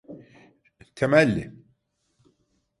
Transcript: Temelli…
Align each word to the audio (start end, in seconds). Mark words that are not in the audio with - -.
Temelli… 0.95 1.53